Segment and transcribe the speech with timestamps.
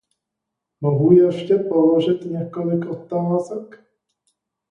[0.81, 3.83] Mohu ještě položit několik otázek?